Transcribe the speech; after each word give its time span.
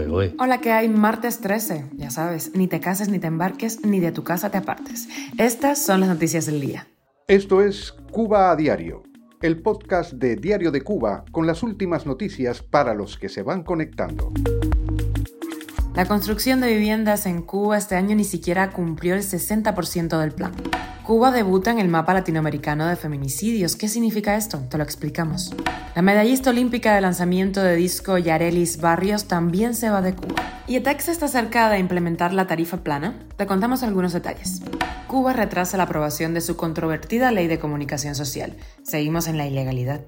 ¿eh? 0.00 0.34
Hola, 0.38 0.58
¿qué 0.60 0.72
hay? 0.72 0.88
Martes 0.88 1.40
13. 1.40 1.90
Ya 1.96 2.10
sabes, 2.10 2.52
ni 2.54 2.66
te 2.66 2.80
cases 2.80 3.08
ni 3.08 3.18
te 3.18 3.26
embarques, 3.26 3.84
ni 3.84 4.00
de 4.00 4.12
tu 4.12 4.24
casa 4.24 4.50
te 4.50 4.58
apartes. 4.58 5.08
Estas 5.38 5.84
son 5.84 6.00
las 6.00 6.08
noticias 6.08 6.46
del 6.46 6.60
día. 6.60 6.88
Esto 7.28 7.62
es 7.62 7.92
Cuba 8.10 8.50
a 8.50 8.56
Diario, 8.56 9.02
el 9.42 9.60
podcast 9.60 10.14
de 10.14 10.36
Diario 10.36 10.70
de 10.70 10.80
Cuba 10.80 11.24
con 11.30 11.46
las 11.46 11.62
últimas 11.62 12.06
noticias 12.06 12.62
para 12.62 12.94
los 12.94 13.18
que 13.18 13.28
se 13.28 13.42
van 13.42 13.62
conectando. 13.62 14.32
La 15.94 16.06
construcción 16.06 16.62
de 16.62 16.68
viviendas 16.68 17.26
en 17.26 17.42
Cuba 17.42 17.76
este 17.76 17.96
año 17.96 18.16
ni 18.16 18.24
siquiera 18.24 18.70
cumplió 18.70 19.14
el 19.14 19.22
60% 19.22 20.18
del 20.18 20.32
plan. 20.32 20.52
Cuba 21.04 21.32
debuta 21.32 21.72
en 21.72 21.80
el 21.80 21.88
mapa 21.88 22.14
latinoamericano 22.14 22.86
de 22.86 22.94
feminicidios. 22.94 23.74
¿Qué 23.74 23.88
significa 23.88 24.36
esto? 24.36 24.60
Te 24.70 24.78
lo 24.78 24.84
explicamos. 24.84 25.52
La 25.96 26.02
medallista 26.02 26.50
olímpica 26.50 26.94
de 26.94 27.00
lanzamiento 27.00 27.60
de 27.60 27.74
disco 27.74 28.18
Yarelis 28.18 28.80
Barrios 28.80 29.24
también 29.24 29.74
se 29.74 29.90
va 29.90 30.00
de 30.00 30.14
Cuba. 30.14 30.36
¿Y 30.68 30.76
ETEX 30.76 31.08
está 31.08 31.26
cerca 31.26 31.68
de 31.70 31.80
implementar 31.80 32.32
la 32.32 32.46
tarifa 32.46 32.84
plana? 32.84 33.18
Te 33.36 33.46
contamos 33.46 33.82
algunos 33.82 34.12
detalles. 34.12 34.60
Cuba 35.08 35.32
retrasa 35.32 35.76
la 35.76 35.82
aprobación 35.84 36.34
de 36.34 36.40
su 36.40 36.56
controvertida 36.56 37.32
ley 37.32 37.48
de 37.48 37.58
comunicación 37.58 38.14
social. 38.14 38.56
Seguimos 38.84 39.26
en 39.26 39.38
la 39.38 39.46
ilegalidad. 39.48 40.02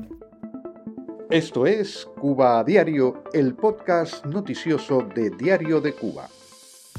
Esto 1.28 1.66
es 1.66 2.06
Cuba 2.20 2.60
a 2.60 2.64
Diario, 2.64 3.24
el 3.32 3.56
podcast 3.56 4.24
noticioso 4.26 5.02
de 5.12 5.30
Diario 5.30 5.80
de 5.80 5.92
Cuba. 5.92 6.28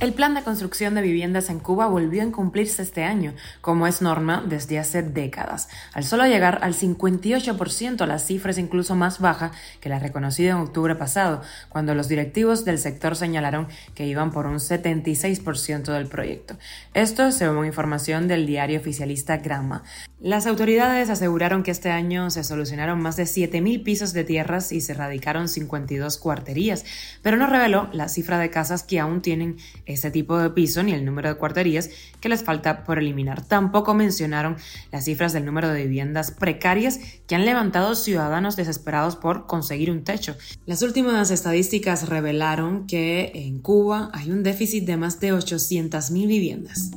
El 0.01 0.11
plan 0.11 0.33
de 0.33 0.43
construcción 0.43 0.93
de 0.93 1.01
viviendas 1.01 1.49
en 1.49 1.59
Cuba 1.59 1.87
volvió 1.87 2.21
a 2.21 2.29
cumplirse 2.29 2.81
este 2.81 3.05
año, 3.05 3.33
como 3.61 3.87
es 3.87 4.01
norma 4.01 4.43
desde 4.45 4.77
hace 4.77 5.03
décadas. 5.03 5.69
Al 5.93 6.03
solo 6.03 6.25
llegar 6.25 6.59
al 6.63 6.73
58%, 6.73 8.05
la 8.05 8.19
cifra 8.19 8.51
es 8.51 8.57
incluso 8.57 8.97
más 8.97 9.19
baja 9.19 9.51
que 9.79 9.87
la 9.87 9.99
reconocida 9.99 10.51
en 10.51 10.57
octubre 10.57 10.95
pasado, 10.95 11.41
cuando 11.69 11.95
los 11.95 12.09
directivos 12.09 12.65
del 12.65 12.77
sector 12.77 13.15
señalaron 13.15 13.69
que 13.93 14.05
iban 14.05 14.31
por 14.31 14.47
un 14.47 14.57
76% 14.57 15.85
del 15.93 16.07
proyecto. 16.07 16.57
Esto 16.93 17.31
según 17.31 17.65
información 17.65 18.27
del 18.27 18.45
diario 18.45 18.81
oficialista 18.81 19.37
Grama. 19.37 19.83
Las 20.25 20.47
autoridades 20.47 21.11
aseguraron 21.11 21.61
que 21.61 21.69
este 21.69 21.91
año 21.91 22.31
se 22.31 22.43
solucionaron 22.43 22.99
más 22.99 23.15
de 23.15 23.25
7.000 23.25 23.83
pisos 23.83 24.11
de 24.11 24.23
tierras 24.23 24.71
y 24.71 24.81
se 24.81 24.93
erradicaron 24.93 25.47
52 25.47 26.17
cuarterías, 26.17 26.83
pero 27.21 27.37
no 27.37 27.45
reveló 27.45 27.89
la 27.93 28.09
cifra 28.09 28.39
de 28.39 28.49
casas 28.49 28.81
que 28.81 28.99
aún 28.99 29.21
tienen 29.21 29.57
ese 29.85 30.09
tipo 30.09 30.39
de 30.39 30.49
piso 30.49 30.81
ni 30.81 30.93
el 30.93 31.05
número 31.05 31.29
de 31.29 31.35
cuarterías 31.35 31.91
que 32.21 32.29
les 32.29 32.41
falta 32.43 32.85
por 32.85 32.97
eliminar. 32.97 33.45
Tampoco 33.45 33.93
mencionaron 33.93 34.55
las 34.91 35.05
cifras 35.05 35.31
del 35.31 35.45
número 35.45 35.69
de 35.69 35.83
viviendas 35.83 36.31
precarias 36.31 36.99
que 37.27 37.35
han 37.35 37.45
levantado 37.45 37.93
ciudadanos 37.93 38.55
desesperados 38.55 39.15
por 39.15 39.45
conseguir 39.45 39.91
un 39.91 40.03
techo. 40.03 40.35
Las 40.65 40.81
últimas 40.81 41.29
estadísticas 41.29 42.09
revelaron 42.09 42.87
que 42.87 43.31
en 43.35 43.59
Cuba 43.59 44.09
hay 44.11 44.31
un 44.31 44.41
déficit 44.41 44.85
de 44.85 44.97
más 44.97 45.19
de 45.19 45.35
800.000 45.35 46.25
viviendas. 46.25 46.89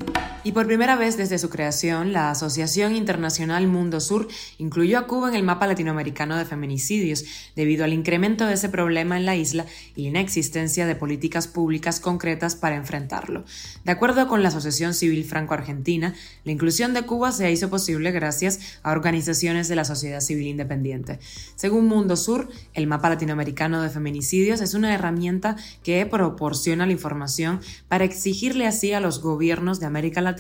Y 0.49 0.53
por 0.53 0.67
primera 0.67 0.97
vez 0.97 1.19
desde 1.19 1.37
su 1.37 1.51
creación, 1.51 2.15
la 2.15 2.31
Asociación 2.31 2.97
Internacional 2.97 3.67
Mundo 3.67 4.01
Sur 4.01 4.29
incluyó 4.57 4.99
a 4.99 5.07
Cuba 5.07 5.29
en 5.29 5.35
el 5.35 5.43
mapa 5.43 5.67
latinoamericano 5.67 6.39
de 6.39 6.47
feminicidios, 6.47 7.27
debido 7.55 7.85
al 7.85 7.93
incremento 7.93 8.47
de 8.47 8.55
ese 8.55 8.71
problema 8.71 9.19
en 9.19 9.27
la 9.27 9.37
isla 9.37 9.67
y 9.95 10.05
la 10.05 10.09
inexistencia 10.09 10.87
de 10.87 10.97
políticas 10.97 11.49
públicas 11.49 12.01
concretas 12.01 12.57
para 12.57 12.77
enfrentarlo. 12.77 13.45
De 13.85 13.93
acuerdo 13.93 14.27
con 14.27 14.43
la 14.43 14.49
Asociación 14.49 14.95
Civil 14.95 15.23
Franco-Argentina, 15.27 16.15
la 16.45 16.53
inclusión 16.53 16.95
de 16.95 17.03
Cuba 17.03 17.31
se 17.31 17.53
hizo 17.53 17.69
posible 17.69 18.11
gracias 18.11 18.79
a 18.83 18.93
organizaciones 18.93 19.69
de 19.69 19.77
la 19.77 19.85
sociedad 19.85 20.23
civil 20.23 20.47
independiente. 20.47 21.19
Según 21.57 21.89
Mundo 21.89 22.17
Sur, 22.17 22.49
el 22.73 22.87
mapa 22.87 23.11
latinoamericano 23.11 23.83
de 23.83 23.91
feminicidios 23.91 24.63
es 24.63 24.73
una 24.73 24.95
herramienta 24.95 25.57
que 25.83 26.07
proporciona 26.07 26.87
la 26.87 26.93
información 26.93 27.61
para 27.89 28.07
exigirle 28.07 28.67
así 28.67 28.95
a 28.95 29.01
los 29.01 29.21
gobiernos 29.21 29.79
de 29.79 29.85
América 29.85 30.23
Latina 30.23 30.38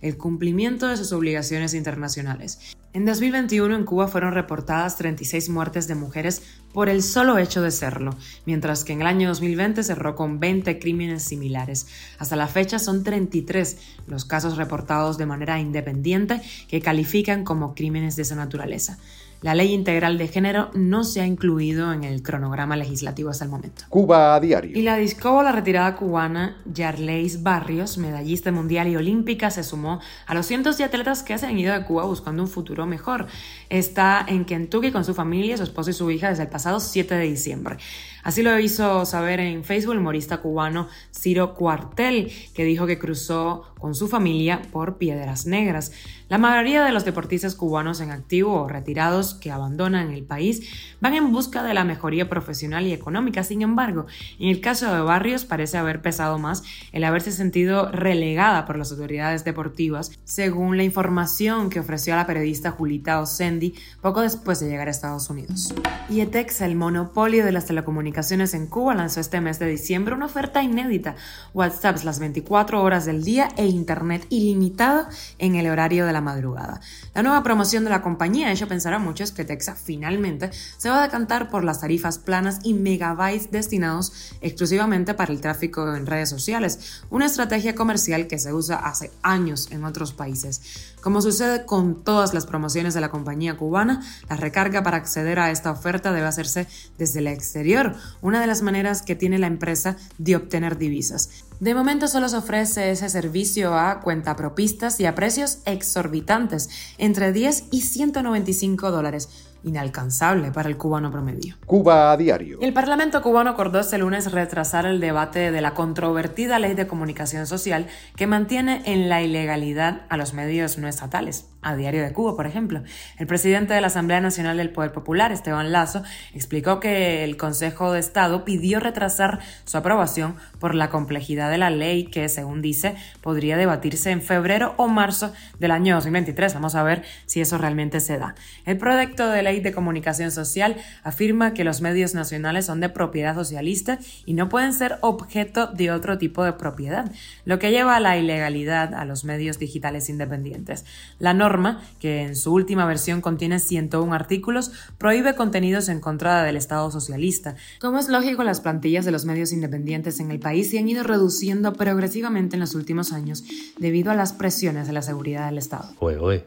El 0.00 0.16
cumplimiento 0.16 0.88
de 0.88 0.96
sus 0.96 1.12
obligaciones 1.12 1.72
internacionales. 1.72 2.76
En 2.92 3.04
2021 3.04 3.76
en 3.76 3.84
Cuba 3.84 4.08
fueron 4.08 4.32
reportadas 4.32 4.96
36 4.96 5.50
muertes 5.50 5.86
de 5.86 5.94
mujeres 5.94 6.42
por 6.72 6.88
el 6.88 7.02
solo 7.02 7.38
hecho 7.38 7.62
de 7.62 7.70
serlo, 7.70 8.16
mientras 8.46 8.84
que 8.84 8.94
en 8.94 9.02
el 9.02 9.06
año 9.06 9.28
2020 9.28 9.82
cerró 9.82 10.16
con 10.16 10.40
20 10.40 10.78
crímenes 10.78 11.22
similares. 11.22 11.86
Hasta 12.18 12.36
la 12.36 12.48
fecha 12.48 12.78
son 12.78 13.04
33 13.04 13.76
los 14.06 14.24
casos 14.24 14.56
reportados 14.56 15.18
de 15.18 15.26
manera 15.26 15.60
independiente 15.60 16.40
que 16.68 16.80
califican 16.80 17.44
como 17.44 17.74
crímenes 17.74 18.16
de 18.16 18.22
esa 18.22 18.34
naturaleza. 18.34 18.98
La 19.42 19.54
ley 19.54 19.72
integral 19.72 20.18
de 20.18 20.28
género 20.28 20.70
no 20.74 21.04
se 21.04 21.20
ha 21.20 21.26
incluido 21.26 21.92
en 21.92 22.04
el 22.04 22.22
cronograma 22.22 22.76
legislativo 22.76 23.30
hasta 23.30 23.44
el 23.44 23.50
momento. 23.50 23.84
Cuba 23.88 24.34
a 24.34 24.40
diario. 24.40 24.76
Y 24.76 24.82
la 24.82 24.96
disco 24.96 25.42
la 25.42 25.52
retirada 25.52 25.94
cubana 25.96 26.56
Yarleis 26.72 27.42
Barrios, 27.42 27.98
medallista 27.98 28.50
mundial 28.50 28.88
y 28.88 28.96
olímpica, 28.96 29.50
se 29.50 29.62
sumó 29.62 30.00
a 30.26 30.34
los 30.34 30.46
cientos 30.46 30.78
de 30.78 30.84
atletas 30.84 31.22
que 31.22 31.36
se 31.36 31.46
han 31.46 31.58
ido 31.58 31.74
de 31.74 31.84
Cuba 31.84 32.04
buscando 32.04 32.42
un 32.42 32.48
futuro 32.48 32.86
mejor. 32.86 33.26
Está 33.68 34.24
en 34.26 34.44
Kentucky 34.44 34.90
con 34.90 35.04
su 35.04 35.14
familia, 35.14 35.56
su 35.56 35.64
esposo 35.64 35.90
y 35.90 35.92
su 35.92 36.10
hija 36.10 36.30
desde 36.30 36.44
el 36.44 36.48
pasado 36.48 36.80
7 36.80 37.14
de 37.14 37.24
diciembre. 37.24 37.76
Así 38.22 38.42
lo 38.42 38.58
hizo 38.58 39.04
saber 39.06 39.38
en 39.38 39.62
Facebook 39.62 39.92
el 39.92 40.00
humorista 40.00 40.38
cubano 40.38 40.88
Ciro 41.14 41.54
Cuartel, 41.54 42.32
que 42.54 42.64
dijo 42.64 42.84
que 42.84 42.98
cruzó 42.98 43.72
con 43.78 43.94
su 43.94 44.08
familia 44.08 44.62
por 44.72 44.96
Piedras 44.98 45.46
Negras. 45.46 45.92
La 46.28 46.38
mayoría 46.38 46.84
de 46.84 46.90
los 46.90 47.04
deportistas 47.04 47.54
cubanos 47.54 48.00
en 48.00 48.10
activo 48.10 48.62
o 48.62 48.68
retirados 48.68 49.35
que 49.36 49.50
abandonan 49.50 50.10
el 50.10 50.22
país 50.22 50.62
van 51.00 51.14
en 51.14 51.32
busca 51.32 51.62
de 51.62 51.74
la 51.74 51.84
mejoría 51.84 52.28
profesional 52.28 52.86
y 52.86 52.92
económica. 52.92 53.42
Sin 53.42 53.62
embargo, 53.62 54.06
en 54.38 54.48
el 54.48 54.60
caso 54.60 54.92
de 54.94 55.00
Barrios 55.00 55.44
parece 55.44 55.78
haber 55.78 56.02
pesado 56.02 56.38
más 56.38 56.62
el 56.92 57.04
haberse 57.04 57.32
sentido 57.32 57.90
relegada 57.90 58.66
por 58.66 58.78
las 58.78 58.92
autoridades 58.92 59.44
deportivas, 59.44 60.12
según 60.24 60.76
la 60.76 60.84
información 60.84 61.70
que 61.70 61.80
ofreció 61.80 62.14
a 62.14 62.18
la 62.18 62.26
periodista 62.26 62.70
Julita 62.70 63.20
Osendi 63.20 63.74
poco 64.00 64.20
después 64.20 64.60
de 64.60 64.68
llegar 64.68 64.88
a 64.88 64.92
Estados 64.92 65.28
Unidos. 65.30 65.74
Y 66.08 66.20
ETEX, 66.20 66.60
el 66.60 66.76
monopolio 66.76 67.44
de 67.44 67.52
las 67.52 67.66
telecomunicaciones 67.66 68.54
en 68.54 68.66
Cuba, 68.66 68.94
lanzó 68.94 69.20
este 69.20 69.40
mes 69.40 69.58
de 69.58 69.66
diciembre 69.66 70.14
una 70.14 70.26
oferta 70.26 70.62
inédita, 70.62 71.16
WhatsApp 71.52 71.96
las 72.04 72.18
24 72.18 72.82
horas 72.82 73.04
del 73.06 73.24
día 73.24 73.48
e 73.56 73.66
Internet 73.66 74.26
ilimitado 74.28 75.06
en 75.38 75.54
el 75.54 75.68
horario 75.68 76.06
de 76.06 76.12
la 76.12 76.20
madrugada. 76.20 76.80
La 77.14 77.22
nueva 77.22 77.42
promoción 77.42 77.84
de 77.84 77.90
la 77.90 78.02
compañía 78.02 78.48
ha 78.48 78.52
hecho 78.52 78.68
pensar 78.68 78.92
a 78.92 78.98
muchos 78.98 79.15
que 79.16 79.44
Texa 79.44 79.74
finalmente 79.74 80.50
se 80.76 80.90
va 80.90 80.98
a 80.98 81.02
decantar 81.02 81.48
por 81.48 81.64
las 81.64 81.80
tarifas 81.80 82.18
planas 82.18 82.58
y 82.64 82.74
megabytes 82.74 83.50
destinados 83.50 84.12
exclusivamente 84.42 85.14
para 85.14 85.32
el 85.32 85.40
tráfico 85.40 85.94
en 85.94 86.06
redes 86.06 86.28
sociales, 86.28 87.02
una 87.08 87.24
estrategia 87.24 87.74
comercial 87.74 88.26
que 88.26 88.38
se 88.38 88.52
usa 88.52 88.76
hace 88.76 89.10
años 89.22 89.68
en 89.70 89.84
otros 89.84 90.12
países. 90.12 90.60
Como 91.06 91.22
sucede 91.22 91.64
con 91.66 92.02
todas 92.02 92.34
las 92.34 92.46
promociones 92.46 92.92
de 92.92 93.00
la 93.00 93.12
compañía 93.12 93.56
cubana, 93.56 94.02
la 94.28 94.34
recarga 94.34 94.82
para 94.82 94.96
acceder 94.96 95.38
a 95.38 95.52
esta 95.52 95.70
oferta 95.70 96.12
debe 96.12 96.26
hacerse 96.26 96.66
desde 96.98 97.20
el 97.20 97.28
exterior, 97.28 97.94
una 98.22 98.40
de 98.40 98.48
las 98.48 98.60
maneras 98.62 99.02
que 99.02 99.14
tiene 99.14 99.38
la 99.38 99.46
empresa 99.46 99.96
de 100.18 100.34
obtener 100.34 100.78
divisas. 100.78 101.44
De 101.60 101.76
momento 101.76 102.08
solo 102.08 102.28
se 102.28 102.38
ofrece 102.38 102.90
ese 102.90 103.08
servicio 103.08 103.78
a 103.78 104.00
cuentapropistas 104.00 104.98
y 104.98 105.06
a 105.06 105.14
precios 105.14 105.60
exorbitantes, 105.64 106.70
entre 106.98 107.32
10 107.32 107.66
y 107.70 107.82
195 107.82 108.90
dólares 108.90 109.28
inalcanzable 109.66 110.52
para 110.52 110.68
el 110.68 110.76
cubano 110.76 111.10
promedio. 111.10 111.56
Cuba 111.66 112.12
a 112.12 112.16
diario. 112.16 112.58
El 112.62 112.72
Parlamento 112.72 113.20
cubano 113.20 113.50
acordó 113.50 113.80
este 113.80 113.98
lunes 113.98 114.32
retrasar 114.32 114.86
el 114.86 115.00
debate 115.00 115.50
de 115.50 115.60
la 115.60 115.74
controvertida 115.74 116.58
ley 116.58 116.74
de 116.74 116.86
comunicación 116.86 117.46
social 117.46 117.86
que 118.16 118.26
mantiene 118.26 118.82
en 118.86 119.08
la 119.08 119.22
ilegalidad 119.22 120.02
a 120.08 120.16
los 120.16 120.32
medios 120.32 120.78
no 120.78 120.88
estatales, 120.88 121.48
a 121.66 121.74
Diario 121.74 122.02
de 122.02 122.12
Cuba, 122.12 122.36
por 122.36 122.46
ejemplo. 122.46 122.82
El 123.18 123.26
presidente 123.26 123.74
de 123.74 123.80
la 123.80 123.88
Asamblea 123.88 124.20
Nacional 124.20 124.56
del 124.56 124.70
Poder 124.70 124.92
Popular, 124.92 125.32
Esteban 125.32 125.72
Lazo, 125.72 126.04
explicó 126.32 126.78
que 126.78 127.24
el 127.24 127.36
Consejo 127.36 127.90
de 127.90 127.98
Estado 127.98 128.44
pidió 128.44 128.78
retrasar 128.78 129.40
su 129.64 129.76
aprobación 129.76 130.36
por 130.60 130.76
la 130.76 130.90
complejidad 130.90 131.50
de 131.50 131.58
la 131.58 131.70
ley 131.70 132.04
que, 132.04 132.28
según 132.28 132.62
dice, 132.62 132.94
podría 133.20 133.56
debatirse 133.56 134.12
en 134.12 134.22
febrero 134.22 134.74
o 134.76 134.86
marzo 134.86 135.32
del 135.58 135.72
año 135.72 135.96
2023. 135.96 136.54
Vamos 136.54 136.76
a 136.76 136.84
ver 136.84 137.02
si 137.26 137.40
eso 137.40 137.58
realmente 137.58 137.98
se 137.98 138.16
da. 138.16 138.36
El 138.64 138.78
proyecto 138.78 139.28
de 139.28 139.42
ley 139.42 139.58
de 139.58 139.72
Comunicación 139.72 140.30
Social 140.30 140.76
afirma 141.02 141.52
que 141.52 141.64
los 141.64 141.80
medios 141.80 142.14
nacionales 142.14 142.66
son 142.66 142.78
de 142.78 142.90
propiedad 142.90 143.34
socialista 143.34 143.98
y 144.24 144.34
no 144.34 144.48
pueden 144.48 144.72
ser 144.72 144.98
objeto 145.00 145.66
de 145.66 145.90
otro 145.90 146.16
tipo 146.16 146.44
de 146.44 146.52
propiedad, 146.52 147.10
lo 147.44 147.58
que 147.58 147.72
lleva 147.72 147.96
a 147.96 148.00
la 148.00 148.16
ilegalidad 148.16 148.94
a 148.94 149.04
los 149.04 149.24
medios 149.24 149.58
digitales 149.58 150.08
independientes. 150.08 150.84
La 151.18 151.34
norma 151.34 151.55
norma, 151.56 151.80
que 152.00 152.22
en 152.22 152.36
su 152.36 152.52
última 152.52 152.84
versión 152.84 153.20
contiene 153.20 153.58
101 153.58 154.12
artículos, 154.12 154.72
prohíbe 154.98 155.34
contenidos 155.34 155.88
en 155.88 156.00
contra 156.00 156.42
del 156.42 156.56
Estado 156.56 156.90
socialista. 156.90 157.56
Como 157.80 157.98
es 157.98 158.08
lógico, 158.08 158.44
las 158.44 158.60
plantillas 158.60 159.04
de 159.04 159.10
los 159.10 159.24
medios 159.24 159.52
independientes 159.52 160.20
en 160.20 160.30
el 160.30 160.38
país 160.38 160.70
se 160.70 160.78
han 160.78 160.88
ido 160.88 161.02
reduciendo 161.02 161.72
progresivamente 161.72 162.56
en 162.56 162.60
los 162.60 162.74
últimos 162.74 163.12
años 163.12 163.44
debido 163.78 164.10
a 164.10 164.14
las 164.14 164.34
presiones 164.34 164.86
de 164.86 164.92
la 164.92 165.02
seguridad 165.02 165.46
del 165.46 165.58
Estado. 165.58 165.88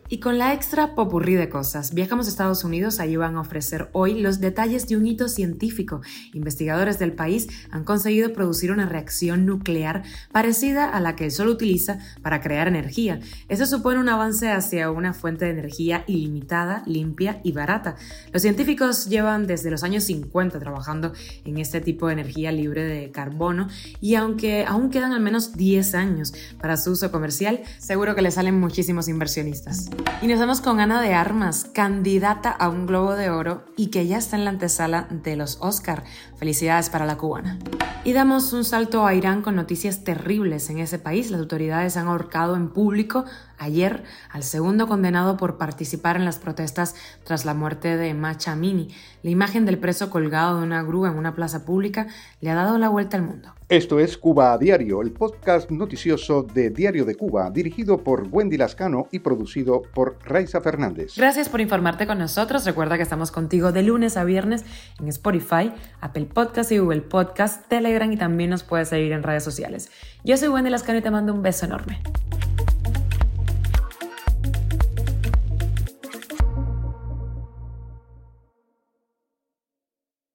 Y 0.09 0.19
con 0.19 0.37
la 0.37 0.53
extra 0.53 0.93
popurrí 0.93 1.35
de 1.35 1.49
cosas, 1.49 1.93
viajamos 1.93 2.27
a 2.27 2.29
Estados 2.29 2.63
Unidos, 2.63 2.99
allí 2.99 3.15
van 3.15 3.35
a 3.35 3.41
ofrecer 3.41 3.89
hoy 3.93 4.21
los 4.21 4.39
detalles 4.39 4.87
de 4.87 4.97
un 4.97 5.07
hito 5.07 5.27
científico. 5.27 6.01
Investigadores 6.33 6.99
del 6.99 7.13
país 7.13 7.47
han 7.71 7.83
conseguido 7.83 8.31
producir 8.33 8.71
una 8.71 8.87
reacción 8.87 9.45
nuclear 9.45 10.03
parecida 10.31 10.89
a 10.89 10.99
la 10.99 11.15
que 11.15 11.25
el 11.25 11.31
Sol 11.31 11.47
utiliza 11.47 11.97
para 12.21 12.41
crear 12.41 12.67
energía. 12.67 13.19
Eso 13.47 13.65
supone 13.65 13.99
un 13.99 14.09
avance 14.09 14.51
hacia 14.51 14.88
una 14.91 15.13
fuente 15.13 15.45
de 15.45 15.51
energía 15.51 16.03
ilimitada, 16.07 16.83
limpia 16.85 17.39
y 17.43 17.51
barata. 17.51 17.95
Los 18.31 18.41
científicos 18.41 19.07
llevan 19.07 19.47
desde 19.47 19.71
los 19.71 19.83
años 19.83 20.03
50 20.05 20.59
trabajando 20.59 21.13
en 21.45 21.57
este 21.57 21.81
tipo 21.81 22.07
de 22.07 22.13
energía 22.13 22.51
libre 22.51 22.83
de 22.83 23.11
carbono 23.11 23.67
y 24.01 24.15
aunque 24.15 24.65
aún 24.65 24.89
quedan 24.89 25.13
al 25.13 25.21
menos 25.21 25.53
10 25.53 25.95
años 25.95 26.33
para 26.61 26.77
su 26.77 26.91
uso 26.91 27.11
comercial, 27.11 27.61
seguro 27.77 28.15
que 28.15 28.21
le 28.21 28.31
salen 28.31 28.59
muchísimos 28.59 29.07
inversionistas. 29.07 29.89
Y 30.21 30.27
nos 30.27 30.39
vamos 30.39 30.61
con 30.61 30.79
Ana 30.79 31.01
de 31.01 31.13
Armas, 31.13 31.65
candidata 31.65 32.51
a 32.51 32.69
un 32.69 32.85
Globo 32.85 33.15
de 33.15 33.29
Oro 33.29 33.63
y 33.75 33.87
que 33.87 34.07
ya 34.07 34.17
está 34.17 34.35
en 34.35 34.45
la 34.45 34.51
antesala 34.51 35.07
de 35.09 35.35
los 35.35 35.57
Oscar. 35.61 36.03
Felicidades 36.37 36.89
para 36.89 37.05
la 37.05 37.17
cubana. 37.17 37.59
Y 38.03 38.13
damos 38.13 38.53
un 38.53 38.63
salto 38.63 39.05
a 39.05 39.13
Irán 39.13 39.41
con 39.41 39.55
noticias 39.55 40.03
terribles 40.03 40.69
en 40.69 40.79
ese 40.79 40.99
país. 40.99 41.31
Las 41.31 41.41
autoridades 41.41 41.97
han 41.97 42.07
ahorcado 42.07 42.55
en 42.55 42.69
público 42.69 43.25
ayer 43.59 44.03
al 44.31 44.43
segundo 44.43 44.87
condenado 44.87 45.37
por 45.37 45.57
participar 45.57 46.15
en 46.15 46.25
las 46.25 46.39
protestas 46.39 46.95
tras 47.23 47.45
la 47.45 47.53
muerte 47.53 47.97
de 47.97 48.13
Macha 48.13 48.53
Amini. 48.53 48.89
La 49.21 49.29
imagen 49.29 49.65
del 49.65 49.77
preso 49.77 50.09
colgado 50.09 50.57
de 50.57 50.63
una 50.65 50.81
grúa 50.81 51.09
en 51.09 51.17
una 51.17 51.35
plaza 51.35 51.65
pública 51.65 52.07
le 52.41 52.49
ha 52.49 52.55
dado 52.55 52.77
la 52.77 52.89
vuelta 52.89 53.17
al 53.17 53.23
mundo. 53.23 53.53
Esto 53.69 53.99
es 53.99 54.17
Cuba 54.17 54.53
a 54.53 54.57
Diario, 54.57 55.03
el 55.03 55.11
podcast 55.11 55.69
noticioso 55.69 56.41
de 56.41 56.71
Diario 56.71 57.05
de 57.05 57.13
Cuba, 57.13 57.51
dirigido 57.51 58.03
por 58.03 58.27
Wendy 58.31 58.57
Lascano 58.57 59.07
y 59.11 59.19
producido 59.19 59.83
por 59.93 60.17
Raiza 60.23 60.59
Fernández. 60.59 61.13
Gracias 61.15 61.49
por 61.49 61.61
informarte 61.61 62.07
con 62.07 62.17
nosotros. 62.17 62.65
Recuerda 62.65 62.97
que 62.97 63.03
estamos 63.03 63.29
contigo 63.29 63.71
de 63.71 63.83
lunes 63.83 64.17
a 64.17 64.23
viernes 64.23 64.65
en 64.99 65.07
Spotify, 65.09 65.71
Apple 66.01 66.25
Podcast 66.25 66.71
y 66.71 66.79
Google 66.79 67.01
Podcast, 67.01 67.67
Telegram 67.67 68.11
y 68.11 68.17
también 68.17 68.49
nos 68.49 68.63
puedes 68.63 68.89
seguir 68.89 69.11
en 69.11 69.21
redes 69.21 69.43
sociales. 69.43 69.91
Yo 70.23 70.35
soy 70.35 70.47
Wendy 70.47 70.71
Lascano 70.71 70.97
y 70.97 71.03
te 71.03 71.11
mando 71.11 71.31
un 71.31 71.43
beso 71.43 71.65
enorme. 71.65 72.01